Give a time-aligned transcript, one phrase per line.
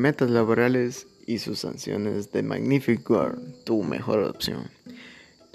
[0.00, 4.70] metas laborales y sus sanciones de Magnific Girl, tu mejor opción.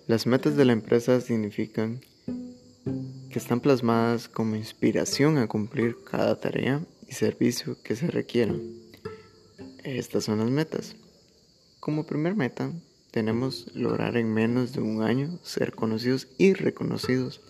[0.06, 2.00] Las metas de la empresa significan
[3.32, 8.54] que están plasmadas como inspiración a cumplir cada tarea y servicio que se requiera.
[9.84, 10.96] Estas son las metas.
[11.80, 12.72] Como primer meta,
[13.10, 17.42] tenemos lograr en menos de un año ser conocidos y reconocidos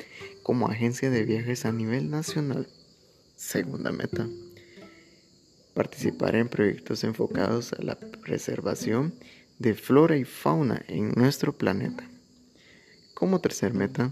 [0.43, 2.67] como agencia de viajes a nivel nacional.
[3.35, 4.29] Segunda meta,
[5.75, 9.13] participar en proyectos enfocados a la preservación
[9.59, 12.09] de flora y fauna en nuestro planeta.
[13.13, 14.11] Como tercer meta,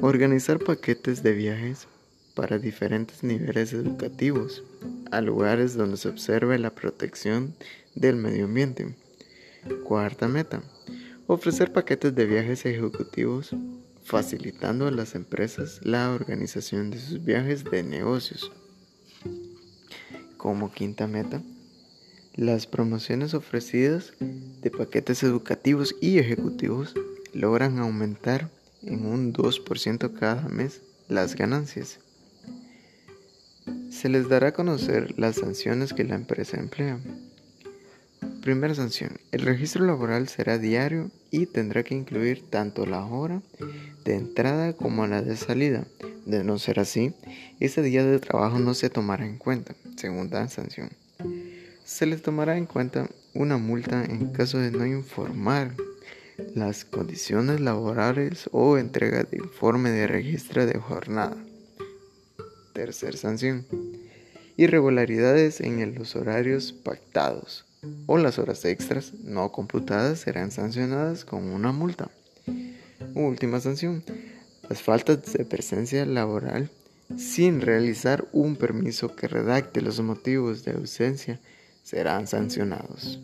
[0.00, 1.88] organizar paquetes de viajes
[2.34, 4.62] para diferentes niveles educativos
[5.10, 7.54] a lugares donde se observe la protección
[7.94, 8.94] del medio ambiente.
[9.84, 10.62] Cuarta meta,
[11.26, 13.54] ofrecer paquetes de viajes ejecutivos
[14.04, 18.50] facilitando a las empresas la organización de sus viajes de negocios.
[20.42, 21.40] Como quinta meta,
[22.34, 26.94] las promociones ofrecidas de paquetes educativos y ejecutivos
[27.32, 28.50] logran aumentar
[28.82, 32.00] en un 2% cada mes las ganancias.
[33.92, 36.98] Se les dará a conocer las sanciones que la empresa emplea.
[38.42, 39.12] Primera sanción.
[39.30, 43.42] El registro laboral será diario y tendrá que incluir tanto la hora
[44.04, 45.86] de entrada como la de salida.
[46.26, 47.14] De no ser así,
[47.60, 49.76] ese día de trabajo no se tomará en cuenta.
[50.02, 50.90] Segunda sanción.
[51.84, 55.76] Se les tomará en cuenta una multa en caso de no informar
[56.56, 61.36] las condiciones laborales o entrega de informe de registro de jornada.
[62.72, 63.64] Tercer sanción.
[64.56, 67.64] Irregularidades en los horarios pactados
[68.06, 72.10] o las horas extras no computadas serán sancionadas con una multa.
[73.14, 74.02] Última sanción.
[74.68, 76.72] Las faltas de presencia laboral
[77.16, 81.40] sin realizar un permiso que redacte los motivos de ausencia
[81.82, 83.20] serán sancionados.